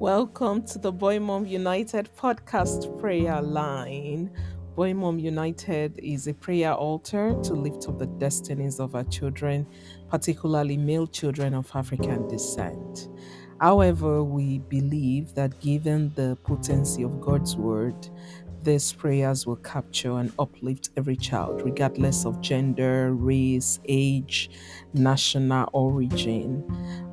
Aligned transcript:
Welcome 0.00 0.62
to 0.66 0.78
the 0.78 0.92
Boy 0.92 1.18
Mom 1.18 1.44
United 1.44 2.08
podcast 2.16 3.00
prayer 3.00 3.42
line. 3.42 4.30
Boy 4.76 4.94
Mom 4.94 5.18
United 5.18 5.98
is 5.98 6.28
a 6.28 6.34
prayer 6.34 6.72
altar 6.72 7.34
to 7.42 7.54
lift 7.54 7.88
up 7.88 7.98
the 7.98 8.06
destinies 8.06 8.78
of 8.78 8.94
our 8.94 9.02
children, 9.02 9.66
particularly 10.08 10.76
male 10.76 11.08
children 11.08 11.52
of 11.52 11.68
African 11.74 12.28
descent. 12.28 13.08
However, 13.60 14.22
we 14.22 14.60
believe 14.60 15.34
that 15.34 15.58
given 15.58 16.12
the 16.14 16.38
potency 16.44 17.02
of 17.02 17.20
God's 17.20 17.56
word, 17.56 18.08
these 18.64 18.92
prayers 18.92 19.46
will 19.46 19.56
capture 19.56 20.18
and 20.18 20.32
uplift 20.38 20.90
every 20.96 21.16
child, 21.16 21.62
regardless 21.62 22.24
of 22.24 22.40
gender, 22.40 23.12
race, 23.12 23.80
age, 23.88 24.50
national 24.94 25.68
origin. 25.72 26.64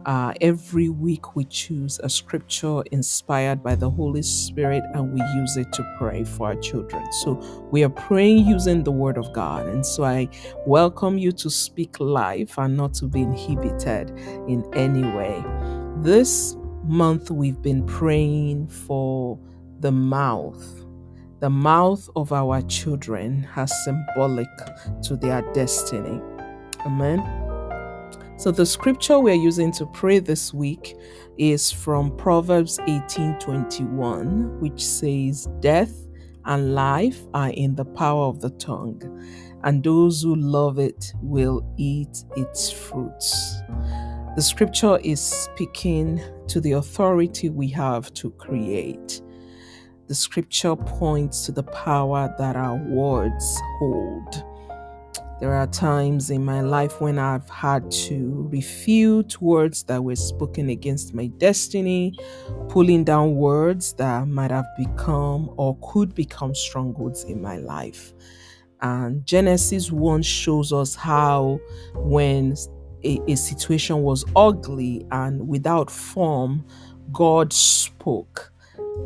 Uh, 0.06 0.34
every 0.42 0.90
week, 0.90 1.36
we 1.36 1.46
choose 1.46 2.00
a 2.04 2.10
scripture 2.10 2.84
inspired 2.92 3.64
by 3.64 3.76
the 3.76 3.90
Holy 3.90 4.22
Spirit 4.22 4.84
and 4.94 5.14
we 5.14 5.22
use 5.40 5.58
it 5.58 5.72
to 5.74 5.96
pray 5.98 6.24
for 6.24 6.48
our 6.48 6.56
children. 6.56 7.12
So, 7.12 7.34
we 7.72 7.84
are 7.84 7.90
praying 7.90 8.46
using 8.46 8.84
the 8.84 8.92
Word 8.92 9.18
of 9.18 9.34
God. 9.34 9.66
And 9.66 9.86
so, 9.86 10.04
I 10.04 10.30
welcome 10.66 11.18
you 11.18 11.32
to 11.34 11.50
speak 11.50 12.00
life 12.00 12.58
and 12.58 12.78
not 12.78 12.94
to 12.96 13.08
be 13.08 13.22
inhibited 13.22 14.12
in 14.48 14.64
any 14.74 15.04
way. 15.04 15.44
This 15.98 16.56
month, 16.84 17.32
we've 17.32 17.62
been 17.62 17.86
praying 17.86 18.68
for 18.68 19.40
the 19.80 19.92
mouth 19.92 20.85
the 21.46 21.50
mouth 21.52 22.10
of 22.16 22.34
our 22.34 22.60
children 22.64 23.44
has 23.44 23.72
symbolic 23.84 24.50
to 25.04 25.16
their 25.16 25.44
destiny. 25.54 26.20
Amen. 26.88 27.22
So 28.40 28.50
the 28.50 28.66
scripture 28.66 29.20
we're 29.20 29.36
using 29.36 29.72
to 29.74 29.86
pray 29.86 30.18
this 30.18 30.56
week 30.56 30.96
is 31.38 31.72
from 31.72 32.18
Proverbs 32.18 32.80
18:21, 32.88 34.60
which 34.60 34.84
says, 34.84 35.48
"Death 35.60 36.08
and 36.46 36.74
life 36.74 37.24
are 37.36 37.52
in 37.52 37.76
the 37.76 37.86
power 37.86 38.24
of 38.24 38.42
the 38.42 38.50
tongue, 38.50 39.04
and 39.64 39.84
those 39.84 40.24
who 40.24 40.36
love 40.36 40.80
it 40.80 41.14
will 41.22 41.62
eat 41.78 42.26
its 42.36 42.72
fruits." 42.72 43.62
The 44.36 44.42
scripture 44.42 44.98
is 45.04 45.20
speaking 45.20 46.22
to 46.48 46.60
the 46.60 46.72
authority 46.72 47.52
we 47.52 47.68
have 47.68 48.12
to 48.16 48.32
create 48.32 49.22
the 50.08 50.16
scripture 50.16 50.76
points 50.76 51.46
to 51.46 51.52
the 51.52 51.64
power 51.64 52.34
that 52.38 52.56
our 52.56 52.76
words 52.76 53.60
hold. 53.80 54.44
There 55.40 55.54
are 55.54 55.68
times 55.68 56.30
in 56.30 56.46
my 56.46 56.62
life 56.62 57.02
when 57.02 57.20
I've 57.20 57.50
had 57.50 57.92
to 57.92 58.48
refute 58.52 59.42
words 59.42 59.84
that 59.84 60.02
were 60.02 60.16
spoken 60.16 60.70
against 60.70 61.14
my 61.14 61.28
destiny, 61.28 62.18
pulling 62.70 63.04
down 63.04 63.36
words 63.36 63.94
that 63.94 64.28
might 64.28 64.52
have 64.52 64.68
become 64.78 65.50
or 65.58 65.78
could 65.82 66.16
become 66.16 66.56
strongholds 66.56 67.26
in 67.26 67.42
my 67.42 67.58
life. 67.58 68.14
And 68.82 69.26
Genesis 69.26 69.92
1 69.92 70.22
shows 70.22 70.72
us 70.72 70.96
how, 70.96 71.60
when 71.96 72.56
a, 73.04 73.20
a 73.28 73.36
situation 73.36 74.04
was 74.04 74.24
ugly 74.38 75.06
and 75.12 75.48
without 75.48 75.92
form, 75.92 76.66
God 77.12 77.52
spoke 77.52 78.54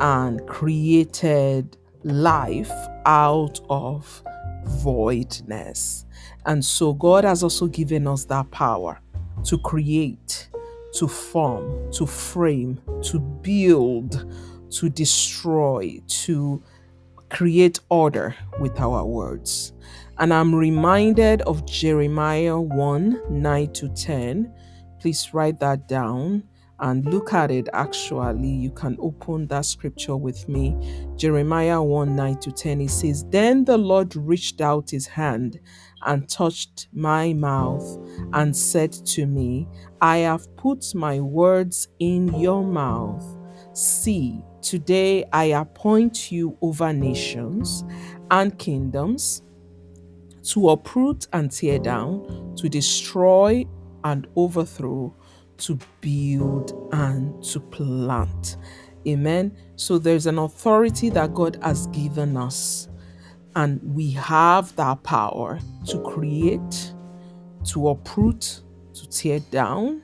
and 0.00 0.46
created 0.46 1.76
life 2.04 2.72
out 3.06 3.60
of 3.68 4.22
voidness. 4.64 6.04
And 6.46 6.64
so 6.64 6.92
God 6.94 7.24
has 7.24 7.42
also 7.42 7.66
given 7.66 8.06
us 8.06 8.24
that 8.26 8.50
power 8.50 9.00
to 9.44 9.58
create, 9.58 10.48
to 10.94 11.08
form, 11.08 11.90
to 11.92 12.06
frame, 12.06 12.80
to 13.02 13.18
build, 13.18 14.32
to 14.70 14.88
destroy, 14.88 16.00
to 16.06 16.62
create 17.28 17.78
order 17.88 18.34
with 18.60 18.78
our 18.80 19.04
words. 19.04 19.72
And 20.18 20.34
I'm 20.34 20.54
reminded 20.54 21.42
of 21.42 21.64
Jeremiah 21.66 22.60
1 22.60 23.22
9 23.30 23.72
to 23.72 23.88
10. 23.88 24.52
Please 25.00 25.32
write 25.32 25.58
that 25.60 25.88
down 25.88 26.42
and 26.80 27.04
look 27.06 27.32
at 27.32 27.50
it 27.50 27.68
actually 27.72 28.48
you 28.48 28.70
can 28.70 28.96
open 29.00 29.46
that 29.48 29.64
scripture 29.64 30.16
with 30.16 30.48
me. 30.48 30.76
Jeremiah 31.16 31.82
1 31.82 32.16
9 32.16 32.38
to 32.40 32.52
10 32.52 32.80
it 32.80 32.90
says 32.90 33.24
then 33.30 33.64
the 33.64 33.76
lord 33.76 34.16
reached 34.16 34.60
out 34.60 34.90
his 34.90 35.06
hand 35.06 35.60
and 36.06 36.28
touched 36.28 36.88
my 36.92 37.32
mouth 37.32 37.98
and 38.32 38.56
said 38.56 38.92
to 38.92 39.26
me 39.26 39.68
i 40.00 40.18
have 40.18 40.54
put 40.56 40.94
my 40.94 41.20
words 41.20 41.88
in 41.98 42.28
your 42.40 42.64
mouth. 42.64 43.24
See 43.74 44.42
today 44.62 45.24
i 45.32 45.44
appoint 45.44 46.32
you 46.32 46.56
over 46.62 46.92
nations 46.92 47.84
and 48.30 48.58
kingdoms 48.58 49.42
to 50.42 50.70
uproot 50.70 51.26
and 51.32 51.50
tear 51.50 51.78
down 51.78 52.54
to 52.56 52.68
destroy 52.68 53.64
and 54.04 54.26
overthrow 54.36 55.14
to 55.60 55.78
build 56.00 56.88
and 56.92 57.42
to 57.44 57.60
plant. 57.60 58.56
Amen. 59.06 59.56
So 59.76 59.98
there's 59.98 60.26
an 60.26 60.38
authority 60.38 61.08
that 61.10 61.34
God 61.34 61.58
has 61.62 61.86
given 61.88 62.36
us, 62.36 62.88
and 63.56 63.80
we 63.82 64.10
have 64.12 64.74
that 64.76 65.02
power 65.02 65.58
to 65.86 66.00
create, 66.02 66.94
to 67.64 67.88
uproot, 67.88 68.62
to 68.94 69.08
tear 69.08 69.40
down, 69.50 70.02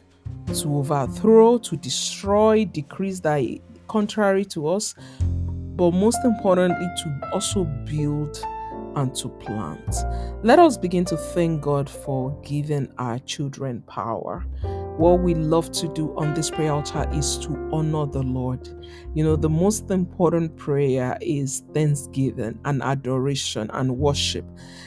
to 0.54 0.76
overthrow, 0.76 1.58
to 1.58 1.76
destroy, 1.76 2.64
decrease 2.64 3.20
that 3.20 3.44
contrary 3.88 4.44
to 4.46 4.68
us, 4.68 4.94
but 5.76 5.90
most 5.92 6.18
importantly, 6.24 6.86
to 7.02 7.30
also 7.32 7.64
build 7.84 8.42
and 8.96 9.14
to 9.14 9.28
plant. 9.28 9.94
Let 10.42 10.58
us 10.58 10.78
begin 10.78 11.04
to 11.06 11.16
thank 11.16 11.60
God 11.60 11.88
for 11.88 12.38
giving 12.42 12.90
our 12.98 13.18
children 13.20 13.82
power 13.82 14.44
what 14.98 15.20
we 15.20 15.34
love 15.34 15.70
to 15.72 15.88
do 15.88 16.16
on 16.16 16.32
this 16.32 16.50
prayer 16.50 16.72
altar 16.72 17.06
is 17.12 17.36
to 17.38 17.50
honor 17.70 18.06
the 18.06 18.22
Lord. 18.22 18.66
You 19.14 19.24
know, 19.24 19.36
the 19.36 19.48
most 19.48 19.90
important 19.90 20.56
prayer 20.56 21.18
is 21.20 21.62
thanksgiving 21.74 22.58
and 22.64 22.82
adoration 22.82 23.70
and 23.74 23.98
worship. 23.98 24.46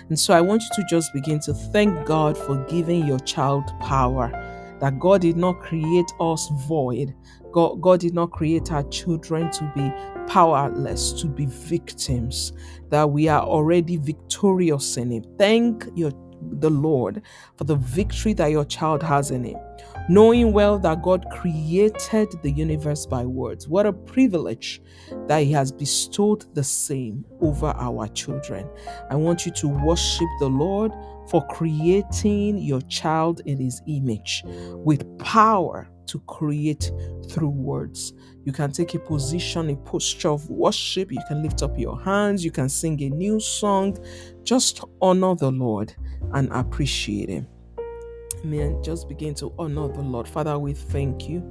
And 0.09 0.19
so 0.19 0.33
I 0.33 0.41
want 0.41 0.63
you 0.63 0.69
to 0.83 0.89
just 0.89 1.13
begin 1.13 1.39
to 1.41 1.53
thank 1.53 2.07
God 2.07 2.37
for 2.37 2.57
giving 2.65 3.05
your 3.05 3.19
child 3.19 3.65
power. 3.81 4.31
That 4.79 4.97
God 4.97 5.21
did 5.21 5.37
not 5.37 5.59
create 5.59 6.11
us 6.19 6.49
void. 6.67 7.13
God, 7.51 7.81
God 7.81 7.99
did 7.99 8.15
not 8.15 8.31
create 8.31 8.71
our 8.71 8.83
children 8.83 9.51
to 9.51 9.71
be 9.75 9.91
powerless, 10.31 11.11
to 11.21 11.27
be 11.27 11.45
victims, 11.45 12.53
that 12.89 13.11
we 13.11 13.27
are 13.27 13.41
already 13.41 13.97
victorious 13.97 14.97
in 14.97 15.11
Him. 15.11 15.23
Thank 15.37 15.85
your 15.95 16.11
the 16.41 16.69
Lord 16.69 17.21
for 17.57 17.65
the 17.65 17.75
victory 17.75 18.33
that 18.33 18.47
your 18.47 18.63
child 18.63 19.03
has 19.03 19.29
in 19.31 19.43
Him 19.43 19.57
knowing 20.09 20.51
well 20.51 20.79
that 20.79 21.03
God 21.03 21.25
created 21.29 22.29
the 22.41 22.51
universe 22.51 23.05
by 23.05 23.25
words. 23.25 23.67
What 23.67 23.85
a 23.85 23.93
privilege 23.93 24.81
that 25.27 25.43
He 25.43 25.51
has 25.51 25.71
bestowed 25.71 26.53
the 26.55 26.63
same 26.63 27.23
over 27.41 27.67
our 27.67 28.07
children. 28.07 28.67
I 29.11 29.15
want 29.15 29.45
you 29.45 29.51
to 29.53 29.67
worship 29.67 30.27
the 30.39 30.49
Lord 30.49 30.91
for 31.29 31.45
creating 31.47 32.57
your 32.57 32.81
child 32.81 33.41
in 33.45 33.59
His 33.59 33.81
image 33.87 34.43
with 34.45 35.05
power 35.19 35.87
to 36.07 36.19
create 36.21 36.91
through 37.29 37.49
words. 37.49 38.13
You 38.45 38.51
can 38.51 38.71
take 38.71 38.95
a 38.95 38.99
position, 38.99 39.69
a 39.69 39.75
posture 39.75 40.29
of 40.29 40.49
worship. 40.49 41.11
You 41.11 41.21
can 41.27 41.43
lift 41.43 41.61
up 41.61 41.77
your 41.77 42.01
hands. 42.01 42.43
You 42.43 42.49
can 42.49 42.67
sing 42.67 42.99
a 43.03 43.09
new 43.09 43.39
song. 43.39 43.95
Just 44.43 44.83
honor 45.01 45.35
the 45.35 45.51
Lord 45.51 45.93
and 46.33 46.51
appreciate 46.51 47.29
Him. 47.29 47.47
Amen. 48.43 48.81
Just 48.83 49.09
begin 49.09 49.33
to 49.35 49.53
honor 49.59 49.87
the 49.89 50.01
Lord. 50.01 50.27
Father, 50.27 50.57
we 50.57 50.73
thank 50.73 51.27
you. 51.27 51.41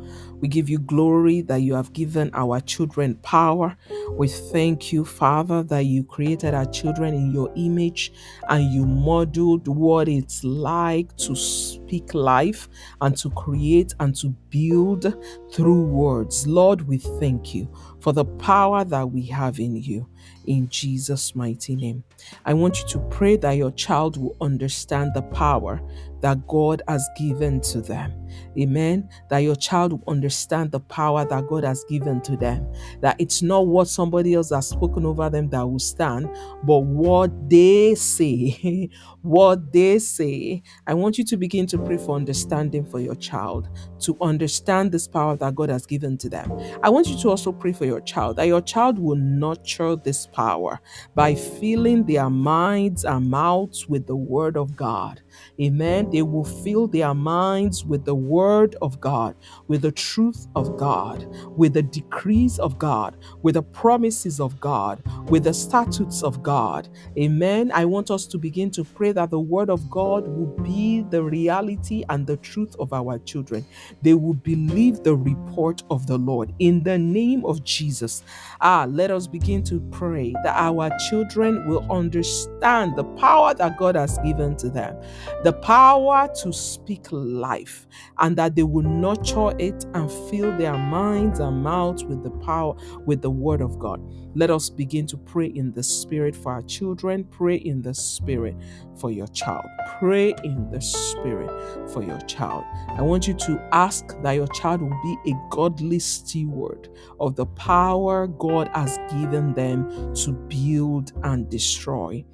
We 0.40 0.48
give 0.48 0.68
you 0.68 0.78
glory 0.78 1.42
that 1.42 1.58
you 1.58 1.74
have 1.74 1.92
given 1.92 2.30
our 2.32 2.60
children 2.60 3.16
power. 3.16 3.76
We 4.12 4.28
thank 4.28 4.92
you, 4.92 5.04
Father, 5.04 5.62
that 5.64 5.84
you 5.84 6.04
created 6.04 6.54
our 6.54 6.66
children 6.66 7.14
in 7.14 7.32
your 7.32 7.52
image 7.56 8.12
and 8.48 8.72
you 8.72 8.86
modeled 8.86 9.68
what 9.68 10.08
it's 10.08 10.42
like 10.44 11.14
to 11.18 11.36
speak 11.36 12.14
life 12.14 12.68
and 13.00 13.16
to 13.18 13.30
create 13.30 13.94
and 14.00 14.14
to 14.16 14.28
build 14.50 15.14
through 15.52 15.82
words. 15.82 16.46
Lord, 16.46 16.82
we 16.88 16.98
thank 16.98 17.54
you 17.54 17.68
for 18.00 18.12
the 18.12 18.24
power 18.24 18.84
that 18.84 19.10
we 19.10 19.26
have 19.26 19.58
in 19.58 19.76
you. 19.76 20.08
In 20.46 20.68
Jesus' 20.68 21.34
mighty 21.34 21.76
name. 21.76 22.04
I 22.44 22.54
want 22.54 22.80
you 22.80 22.88
to 22.88 22.98
pray 23.10 23.36
that 23.36 23.52
your 23.52 23.70
child 23.72 24.16
will 24.16 24.36
understand 24.40 25.12
the 25.14 25.22
power 25.22 25.80
that 26.20 26.46
God 26.46 26.82
has 26.88 27.08
given 27.16 27.60
to 27.62 27.80
them. 27.80 28.17
Amen. 28.58 29.08
That 29.30 29.38
your 29.38 29.56
child 29.56 29.92
will 29.92 30.04
understand 30.08 30.72
the 30.72 30.80
power 30.80 31.24
that 31.24 31.46
God 31.46 31.64
has 31.64 31.84
given 31.88 32.20
to 32.22 32.36
them. 32.36 32.70
That 33.00 33.16
it's 33.18 33.42
not 33.42 33.66
what 33.66 33.88
somebody 33.88 34.34
else 34.34 34.50
has 34.50 34.68
spoken 34.68 35.06
over 35.06 35.30
them 35.30 35.48
that 35.50 35.66
will 35.66 35.78
stand, 35.78 36.28
but 36.64 36.80
what 36.80 37.50
they 37.50 37.94
say. 37.94 38.90
what 39.22 39.72
they 39.72 39.98
say. 39.98 40.62
I 40.86 40.94
want 40.94 41.18
you 41.18 41.24
to 41.24 41.36
begin 41.36 41.66
to 41.68 41.78
pray 41.78 41.98
for 41.98 42.16
understanding 42.16 42.84
for 42.84 43.00
your 43.00 43.14
child, 43.14 43.68
to 44.00 44.16
understand 44.20 44.92
this 44.92 45.06
power 45.08 45.36
that 45.36 45.54
God 45.54 45.68
has 45.70 45.86
given 45.86 46.16
to 46.18 46.28
them. 46.28 46.52
I 46.82 46.88
want 46.90 47.08
you 47.08 47.18
to 47.18 47.30
also 47.30 47.52
pray 47.52 47.72
for 47.72 47.84
your 47.84 48.00
child, 48.00 48.36
that 48.36 48.46
your 48.46 48.60
child 48.60 48.98
will 48.98 49.16
nurture 49.16 49.96
this 49.96 50.26
power 50.26 50.80
by 51.14 51.34
filling 51.34 52.04
their 52.04 52.30
minds 52.30 53.04
and 53.04 53.30
mouths 53.30 53.88
with 53.88 54.06
the 54.06 54.16
word 54.16 54.56
of 54.56 54.76
God. 54.76 55.20
Amen. 55.60 56.08
They 56.10 56.22
will 56.22 56.44
fill 56.44 56.86
their 56.86 57.14
minds 57.14 57.84
with 57.84 58.04
the 58.04 58.14
word 58.18 58.76
of 58.82 59.00
God, 59.00 59.36
with 59.68 59.82
the 59.82 59.92
truth 59.92 60.48
of 60.56 60.76
God, 60.76 61.26
with 61.56 61.74
the 61.74 61.82
decrees 61.82 62.58
of 62.58 62.78
God, 62.78 63.16
with 63.42 63.54
the 63.54 63.62
promises 63.62 64.40
of 64.40 64.60
God, 64.60 65.02
with 65.30 65.44
the 65.44 65.54
statutes 65.54 66.22
of 66.22 66.42
God. 66.42 66.88
Amen. 67.18 67.72
I 67.74 67.86
want 67.86 68.10
us 68.10 68.26
to 68.28 68.38
begin 68.38 68.70
to 68.72 68.84
pray 68.84 69.12
that 69.12 69.30
the 69.30 69.40
word 69.40 69.70
of 69.70 69.90
God 69.90 70.28
will 70.28 70.54
be 70.62 71.02
the 71.10 71.22
reality 71.22 72.04
and 72.10 72.26
the 72.26 72.38
truth 72.38 72.76
of 72.80 72.92
our 72.92 73.18
children. 73.20 73.66
They 74.02 74.14
will 74.14 74.34
believe 74.34 75.04
the 75.04 75.16
report 75.16 75.84
of 75.90 76.06
the 76.06 76.18
Lord 76.18 76.54
in 76.60 76.82
the 76.84 76.98
name 76.98 77.44
of 77.46 77.64
Jesus. 77.64 78.24
Ah, 78.60 78.86
let 78.88 79.10
us 79.10 79.28
begin 79.28 79.64
to 79.64 79.80
pray 79.92 80.34
that 80.44 80.56
our 80.56 80.90
children 81.10 81.68
will 81.68 81.86
understand 81.90 82.96
the 82.96 83.04
power 83.04 83.54
that 83.54 83.78
God 83.78 83.96
has 83.96 84.18
given 84.18 84.56
to 84.58 84.70
them 84.70 84.96
the 85.44 85.52
power 85.52 86.28
to 86.42 86.52
speak 86.52 87.06
life, 87.12 87.86
and 88.20 88.36
that 88.36 88.56
they 88.56 88.62
will 88.62 88.82
nurture 88.82 89.54
it 89.58 89.86
and 89.94 90.10
fill 90.30 90.56
their 90.58 90.76
minds 90.76 91.40
and 91.40 91.62
mouths 91.62 92.04
with 92.04 92.22
the 92.22 92.30
power, 92.30 92.74
with 93.04 93.22
the 93.22 93.30
word 93.30 93.60
of 93.60 93.78
God. 93.78 94.00
Let 94.34 94.50
us 94.50 94.70
begin 94.70 95.06
to 95.08 95.16
pray 95.16 95.46
in 95.46 95.72
the 95.72 95.82
spirit 95.82 96.36
for 96.36 96.52
our 96.52 96.62
children. 96.62 97.24
Pray 97.24 97.56
in 97.56 97.82
the 97.82 97.94
spirit 97.94 98.56
for 99.00 99.10
your 99.10 99.26
child. 99.28 99.66
Pray 99.98 100.34
in 100.44 100.70
the 100.70 100.80
spirit 100.80 101.50
for 101.90 102.02
your 102.02 102.20
child. 102.20 102.64
I 102.90 103.02
want 103.02 103.26
you 103.26 103.34
to 103.34 103.68
ask 103.72 104.06
that 104.22 104.32
your 104.32 104.48
child 104.48 104.82
will 104.82 105.00
be 105.02 105.32
a 105.32 105.34
godly 105.50 105.98
steward 105.98 106.88
of 107.20 107.36
the 107.36 107.46
power 107.46 108.26
God 108.26 108.68
has 108.74 108.98
given 109.10 109.54
them 109.54 110.14
to 110.14 110.32
build 110.32 111.12
and 111.24 111.48
destroy. 111.50 112.24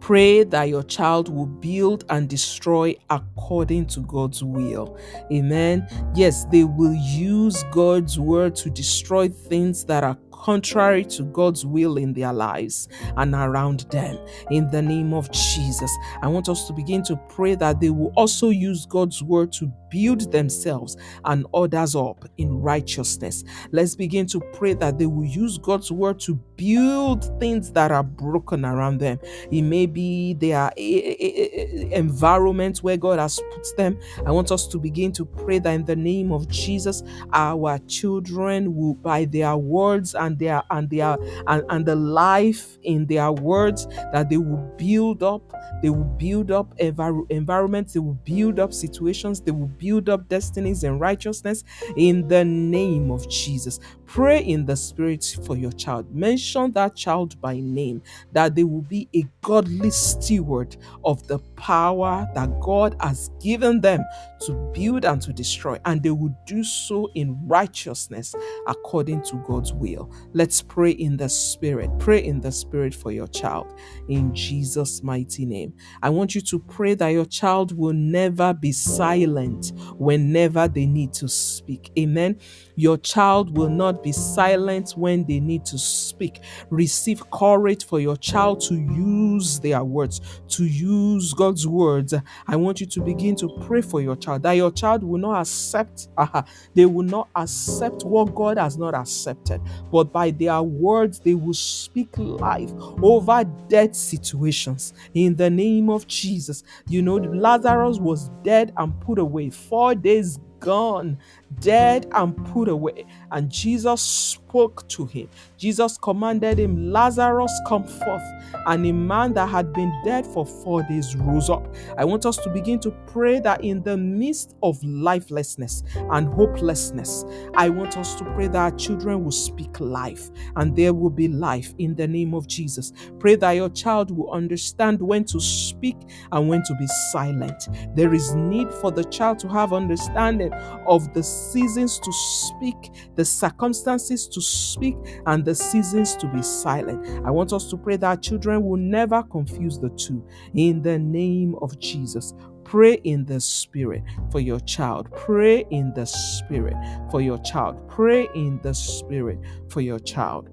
Pray 0.00 0.44
that 0.44 0.68
your 0.68 0.82
child 0.82 1.28
will 1.28 1.46
build 1.46 2.04
and 2.08 2.28
destroy 2.28 2.96
according 3.10 3.86
to 3.86 4.00
God's 4.00 4.42
will. 4.42 4.98
Amen. 5.32 5.86
Yes, 6.14 6.46
they 6.46 6.64
will 6.64 6.94
use 6.94 7.62
God's 7.70 8.18
word 8.18 8.56
to 8.56 8.70
destroy 8.70 9.28
things 9.28 9.84
that 9.84 10.02
are 10.02 10.18
contrary 10.40 11.04
to 11.04 11.24
God's 11.24 11.66
will 11.66 11.96
in 11.98 12.12
their 12.12 12.32
lives 12.32 12.88
and 13.16 13.34
around 13.34 13.80
them. 13.90 14.18
In 14.50 14.70
the 14.70 14.80
name 14.80 15.12
of 15.12 15.30
Jesus, 15.30 15.94
I 16.22 16.28
want 16.28 16.48
us 16.48 16.66
to 16.66 16.72
begin 16.72 17.02
to 17.04 17.16
pray 17.28 17.54
that 17.56 17.80
they 17.80 17.90
will 17.90 18.12
also 18.16 18.48
use 18.48 18.86
God's 18.86 19.22
word 19.22 19.52
to 19.54 19.70
build 19.90 20.32
themselves 20.32 20.96
and 21.24 21.46
others 21.52 21.94
up 21.94 22.24
in 22.38 22.54
righteousness. 22.60 23.44
Let's 23.72 23.94
begin 23.94 24.26
to 24.28 24.40
pray 24.52 24.74
that 24.74 24.98
they 24.98 25.06
will 25.06 25.26
use 25.26 25.58
God's 25.58 25.92
word 25.92 26.20
to 26.20 26.36
build 26.56 27.38
things 27.38 27.72
that 27.72 27.90
are 27.90 28.04
broken 28.04 28.64
around 28.64 28.98
them. 28.98 29.18
It 29.50 29.62
may 29.62 29.86
be 29.92 30.34
their 30.34 30.70
environment 30.76 32.78
where 32.78 32.96
God 32.96 33.18
has 33.18 33.40
put 33.52 33.66
them. 33.76 33.98
I 34.26 34.30
want 34.32 34.50
us 34.52 34.66
to 34.68 34.78
begin 34.78 35.12
to 35.12 35.24
pray 35.24 35.58
that 35.60 35.70
in 35.72 35.84
the 35.84 35.96
name 35.96 36.32
of 36.32 36.48
Jesus, 36.48 37.02
our 37.32 37.78
children 37.88 38.74
will, 38.74 38.94
by 38.94 39.24
their 39.26 39.56
words 39.56 40.14
and 40.14 40.38
their 40.38 40.62
and 40.70 40.88
their 40.90 41.16
and, 41.46 41.62
and 41.68 41.86
the 41.86 41.96
life 41.96 42.78
in 42.82 43.06
their 43.06 43.32
words, 43.32 43.86
that 44.12 44.28
they 44.30 44.36
will 44.38 44.72
build 44.76 45.22
up, 45.22 45.42
they 45.82 45.90
will 45.90 46.04
build 46.18 46.50
up 46.50 46.76
envir- 46.78 47.26
environments, 47.30 47.92
they 47.94 48.00
will 48.00 48.18
build 48.24 48.58
up 48.58 48.72
situations, 48.72 49.40
they 49.40 49.50
will 49.52 49.68
build 49.68 50.08
up 50.08 50.28
destinies 50.28 50.84
and 50.84 51.00
righteousness 51.00 51.64
in 51.96 52.26
the 52.28 52.44
name 52.44 53.10
of 53.10 53.28
Jesus. 53.28 53.80
Pray 54.06 54.42
in 54.42 54.66
the 54.66 54.76
spirit 54.76 55.24
for 55.46 55.56
your 55.56 55.72
child. 55.72 56.12
Mention 56.14 56.72
that 56.72 56.96
child 56.96 57.40
by 57.40 57.58
name, 57.60 58.02
that 58.32 58.54
they 58.54 58.64
will 58.64 58.82
be 58.82 59.08
a 59.14 59.24
godly 59.42 59.79
steward 59.88 60.76
of 61.04 61.26
the 61.28 61.38
power 61.56 62.28
that 62.34 62.60
God 62.60 62.94
has 63.00 63.30
given 63.40 63.80
them 63.80 64.04
to 64.42 64.52
build 64.74 65.04
and 65.04 65.22
to 65.22 65.32
destroy, 65.32 65.78
and 65.84 66.02
they 66.02 66.10
will 66.10 66.36
do 66.46 66.62
so 66.62 67.08
in 67.14 67.38
righteousness 67.46 68.34
according 68.66 69.22
to 69.22 69.42
God's 69.46 69.72
will. 69.72 70.12
Let's 70.32 70.60
pray 70.60 70.90
in 70.90 71.16
the 71.16 71.28
spirit. 71.28 71.90
Pray 71.98 72.24
in 72.24 72.40
the 72.40 72.52
spirit 72.52 72.94
for 72.94 73.12
your 73.12 73.28
child 73.28 73.72
in 74.08 74.34
Jesus' 74.34 75.02
mighty 75.02 75.46
name. 75.46 75.72
I 76.02 76.10
want 76.10 76.34
you 76.34 76.40
to 76.42 76.58
pray 76.58 76.94
that 76.94 77.08
your 77.08 77.24
child 77.24 77.76
will 77.76 77.92
never 77.92 78.52
be 78.52 78.72
silent 78.72 79.72
whenever 79.96 80.68
they 80.68 80.86
need 80.86 81.12
to 81.14 81.28
speak. 81.28 81.90
Amen. 81.98 82.38
Your 82.76 82.96
child 82.96 83.56
will 83.56 83.68
not 83.68 84.02
be 84.02 84.12
silent 84.12 84.92
when 84.96 85.24
they 85.26 85.40
need 85.40 85.64
to 85.66 85.78
speak. 85.78 86.40
Receive 86.70 87.28
courage 87.30 87.84
for 87.84 88.00
your 88.00 88.16
child 88.16 88.60
to 88.62 88.74
use 88.74 89.60
their 89.70 89.84
words, 89.84 90.20
to 90.48 90.64
use 90.64 91.32
God's 91.32 91.66
words. 91.66 92.14
I 92.46 92.56
want 92.56 92.80
you 92.80 92.86
to 92.86 93.00
begin 93.00 93.36
to 93.36 93.48
pray 93.66 93.80
for 93.80 94.00
your 94.00 94.16
child 94.16 94.42
that 94.42 94.52
your 94.52 94.70
child 94.70 95.04
will 95.04 95.18
not 95.18 95.40
accept, 95.40 96.08
uh, 96.16 96.42
they 96.74 96.86
will 96.86 97.04
not 97.04 97.28
accept 97.36 98.04
what 98.04 98.34
God 98.34 98.58
has 98.58 98.76
not 98.76 98.94
accepted, 98.94 99.60
but 99.92 100.12
by 100.12 100.30
their 100.30 100.62
words, 100.62 101.20
they 101.20 101.34
will 101.34 101.54
speak 101.54 102.08
life 102.18 102.70
over 103.02 103.44
dead 103.68 103.94
situations 103.94 104.92
in 105.14 105.36
the 105.36 105.48
name 105.50 105.88
of 105.90 106.06
Jesus. 106.06 106.64
You 106.88 107.02
know, 107.02 107.16
Lazarus 107.16 107.98
was 107.98 108.30
dead 108.42 108.72
and 108.76 108.98
put 109.00 109.18
away 109.18 109.50
four 109.50 109.94
days 109.94 110.38
gone, 110.60 111.18
dead 111.58 112.06
and 112.12 112.36
put 112.52 112.68
away. 112.68 113.06
And 113.32 113.50
Jesus 113.50 114.00
spoke 114.02 114.86
to 114.88 115.06
him. 115.06 115.28
Jesus 115.56 115.98
commanded 115.98 116.58
him, 116.58 116.92
Lazarus, 116.92 117.52
come 117.66 117.84
forth. 117.84 118.22
And 118.66 118.86
a 118.86 118.92
man 118.92 119.32
that 119.34 119.48
had 119.48 119.72
been 119.72 119.92
dead 120.04 120.26
for 120.26 120.44
four 120.44 120.82
days 120.82 121.16
rose 121.16 121.50
up. 121.50 121.74
I 121.96 122.04
want 122.04 122.26
us 122.26 122.36
to 122.38 122.50
begin 122.50 122.78
to 122.80 122.90
pray 123.06 123.40
that 123.40 123.64
in 123.64 123.82
the 123.82 123.96
midst 123.96 124.56
of 124.62 124.82
lifelessness 124.82 125.82
and 126.10 126.28
hopelessness, 126.28 127.24
I 127.54 127.68
want 127.68 127.96
us 127.96 128.14
to 128.16 128.24
pray 128.34 128.48
that 128.48 128.56
our 128.56 128.70
children 128.72 129.24
will 129.24 129.30
speak 129.30 129.80
life 129.80 130.30
and 130.56 130.76
there 130.76 130.92
will 130.92 131.10
be 131.10 131.28
life 131.28 131.74
in 131.78 131.94
the 131.94 132.06
name 132.06 132.34
of 132.34 132.46
Jesus. 132.46 132.92
Pray 133.18 133.36
that 133.36 133.52
your 133.52 133.70
child 133.70 134.10
will 134.10 134.30
understand 134.32 135.00
when 135.00 135.24
to 135.24 135.40
speak 135.40 135.96
and 136.32 136.48
when 136.48 136.62
to 136.64 136.74
be 136.78 136.86
silent. 137.12 137.68
There 137.94 138.14
is 138.14 138.34
need 138.34 138.72
for 138.74 138.90
the 138.90 139.04
child 139.04 139.38
to 139.40 139.48
have 139.48 139.72
understanding 139.72 140.49
of 140.86 141.12
the 141.14 141.22
seasons 141.22 141.98
to 141.98 142.12
speak, 142.12 142.92
the 143.16 143.24
circumstances 143.24 144.28
to 144.28 144.40
speak, 144.40 144.96
and 145.26 145.44
the 145.44 145.54
seasons 145.54 146.16
to 146.16 146.26
be 146.28 146.42
silent. 146.42 147.06
I 147.26 147.30
want 147.30 147.52
us 147.52 147.68
to 147.70 147.76
pray 147.76 147.96
that 147.98 148.22
children 148.22 148.64
will 148.64 148.78
never 148.78 149.22
confuse 149.22 149.78
the 149.78 149.90
two. 149.90 150.26
In 150.54 150.82
the 150.82 150.98
name 150.98 151.54
of 151.62 151.78
Jesus. 151.78 152.34
Pray 152.64 153.00
in 153.02 153.24
the 153.24 153.40
spirit 153.40 154.04
for 154.30 154.38
your 154.38 154.60
child. 154.60 155.10
Pray 155.16 155.64
in 155.70 155.92
the 155.94 156.06
spirit 156.06 156.76
for 157.10 157.20
your 157.20 157.38
child. 157.38 157.88
Pray 157.88 158.28
in 158.36 158.60
the 158.62 158.72
spirit 158.72 159.40
for 159.68 159.80
your 159.80 159.98
child. 159.98 160.50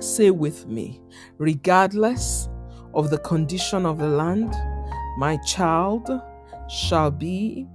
Say 0.00 0.30
with 0.30 0.66
me, 0.66 1.00
regardless 1.38 2.48
of 2.94 3.10
the 3.10 3.18
condition 3.18 3.86
of 3.86 3.98
the 3.98 4.08
land, 4.08 4.54
my 5.16 5.38
child 5.46 6.10
shall 6.68 7.10
be 7.10 7.66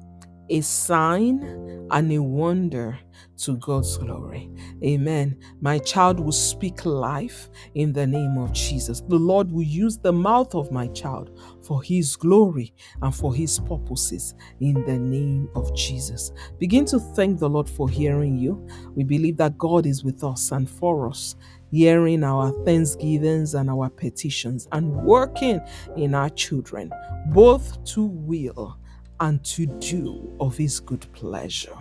a 0.50 0.62
sign 0.62 1.88
and 1.92 2.12
a 2.12 2.22
wonder 2.22 3.00
to 3.38 3.58
God's 3.58 3.98
glory. 3.98 4.50
Amen. 4.84 5.38
My 5.62 5.80
child 5.80 6.20
will 6.20 6.32
speak 6.32 6.86
life 6.86 7.50
in 7.76 7.94
the 7.94 8.06
name 8.06 8.38
of 8.38 8.52
Jesus. 8.52 9.02
The 9.08 9.16
Lord 9.16 9.52
will 9.52 9.64
use 9.64 9.98
the 9.98 10.12
mouth 10.12 10.54
of 10.56 10.72
my 10.72 10.88
child 10.88 11.40
for 11.64 11.82
his 11.82 12.16
glory 12.16 12.74
and 13.02 13.16
for 13.16 13.34
his 13.34 13.60
purposes 13.60 14.36
in 14.60 14.86
the 14.86 14.98
name 14.98 15.50
of 15.56 15.76
Jesus. 15.76 16.32
Begin 16.60 16.86
to 16.86 17.00
thank 17.00 17.40
the 17.40 17.50
Lord 17.50 17.70
for 17.70 17.90
hearing 17.90 18.38
you. 18.38 18.68
We 18.96 19.04
believe 19.04 19.38
that 19.38 19.58
God 19.58 19.86
is 19.86 20.04
with 20.04 20.24
us 20.24 20.52
and 20.52 20.70
for 20.70 21.08
us 21.08 21.36
hearing 21.72 22.24
our 22.24 22.52
thanksgivings 22.66 23.54
and 23.54 23.70
our 23.70 23.90
petitions 23.90 24.68
and 24.72 24.92
working 25.04 25.62
in 25.96 26.16
our 26.16 26.30
children, 26.30 26.92
both 27.28 27.84
to 27.86 28.06
will 28.06 28.79
and 29.20 29.44
to 29.46 29.66
do 29.66 30.36
of 30.40 30.58
his 30.58 30.80
good 30.80 31.06
pleasure. 31.14 31.78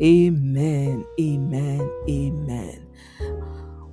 Amen. 0.00 1.04
Amen. 1.20 1.90
Amen. 2.08 2.86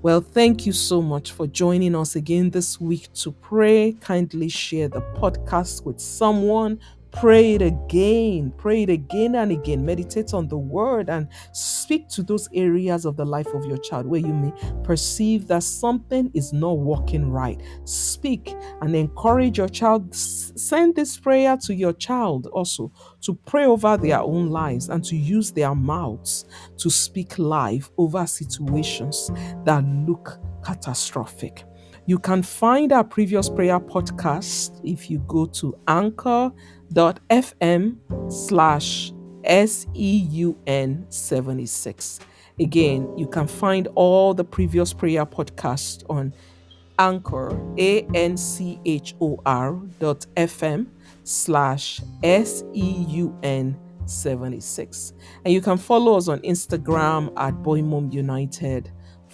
Well, 0.02 0.20
thank 0.20 0.66
you 0.66 0.74
so 0.74 1.02
much 1.02 1.32
for 1.32 1.48
joining 1.48 1.96
us 1.96 2.16
again 2.18 2.50
this 2.50 2.80
week 2.80 3.12
to 3.14 3.32
pray. 3.32 3.94
Kindly 4.02 4.50
share 4.50 4.90
the 4.90 5.02
podcast 5.02 5.86
with 5.86 6.00
someone 6.02 6.80
Pray 7.14 7.54
it 7.54 7.62
again, 7.62 8.52
pray 8.58 8.84
it 8.84 8.90
again 8.90 9.36
and 9.36 9.52
again. 9.52 9.86
Meditate 9.86 10.34
on 10.34 10.48
the 10.48 10.58
word 10.58 11.10
and 11.10 11.28
speak 11.52 12.10
to 12.10 12.24
those 12.24 12.50
areas 12.54 13.06
of 13.06 13.16
the 13.16 13.26
life 13.26 13.48
of 13.54 13.66
your 13.66 13.78
child 13.78 14.08
where 14.08 14.20
you 14.20 14.34
may 14.34 14.52
perceive 14.84 15.48
that 15.48 15.64
something 15.64 16.32
is 16.34 16.52
not 16.54 16.80
working 16.80 17.30
right. 17.30 17.62
Speak 17.86 18.56
and 18.82 18.96
encourage 18.96 19.60
your 19.60 19.70
child. 19.70 20.14
Send 20.14 20.96
this 20.96 21.18
prayer 21.18 21.56
to 21.58 21.74
your 21.74 21.94
child 21.94 22.48
also 22.48 22.92
to 23.22 23.36
pray 23.46 23.66
over 23.66 23.96
their 23.96 24.20
own 24.20 24.50
lives 24.50 24.90
and 24.90 25.04
to 25.06 25.16
use 25.16 25.52
their 25.52 25.76
mouths 25.76 26.46
to 26.78 26.90
speak 26.90 27.38
life 27.38 27.90
over 27.98 28.26
situations 28.26 29.30
that 29.66 29.84
look 29.86 30.40
catastrophic. 30.66 31.64
You 32.06 32.20
can 32.20 32.44
find 32.44 32.92
our 32.92 33.06
previous 33.06 33.48
prayer 33.50 33.80
podcast 33.80 34.82
if 34.84 35.10
you 35.10 35.20
go 35.20 35.46
to 35.46 35.74
anchor.fm 36.96 37.98
slash 38.32 39.12
SEUN76. 39.44 42.20
Again, 42.60 43.12
you 43.18 43.26
can 43.28 43.48
find 43.48 43.88
all 43.96 44.36
the 44.36 44.44
previous 44.44 44.92
prayer 44.94 45.26
podcasts 45.26 46.04
on 46.10 46.34
anchor, 47.00 47.50
A-N-C-H-O-R 47.78 49.74
dot 50.00 50.26
FM 50.38 50.88
slash 51.24 52.02
SEUN76. 52.22 55.14
And 55.46 55.54
you 55.54 55.62
can 55.62 55.78
follow 55.78 56.18
us 56.18 56.28
on 56.28 56.40
Instagram 56.42 57.32
at 57.38 57.64
Boy 57.64 57.82
Mom 57.82 58.12
United 58.12 58.92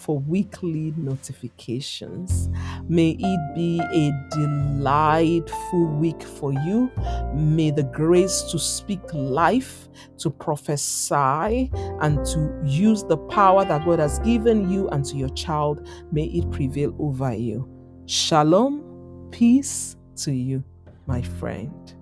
for 0.09 0.17
weekly 0.21 0.91
notifications. 0.97 2.49
May 2.87 3.15
it 3.19 3.53
be 3.53 3.79
a 3.79 4.11
delightful 4.31 5.85
week 5.85 6.23
for 6.23 6.51
you. 6.51 6.91
May 7.35 7.69
the 7.69 7.83
grace 7.83 8.41
to 8.49 8.57
speak 8.57 9.01
life, 9.13 9.87
to 10.17 10.31
prophesy, 10.31 11.69
and 12.01 12.25
to 12.25 12.59
use 12.65 13.03
the 13.03 13.17
power 13.17 13.63
that 13.65 13.85
God 13.85 13.99
has 13.99 14.17
given 14.21 14.71
you 14.71 14.89
and 14.89 15.05
to 15.05 15.15
your 15.15 15.29
child, 15.29 15.87
may 16.11 16.23
it 16.23 16.49
prevail 16.49 16.95
over 16.97 17.31
you. 17.31 17.69
Shalom, 18.07 19.27
peace 19.29 19.95
to 20.23 20.31
you, 20.31 20.63
my 21.05 21.21
friend. 21.21 21.93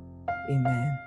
Amen. 0.49 1.06